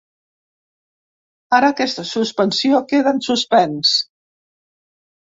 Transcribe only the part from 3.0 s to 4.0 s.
en suspens.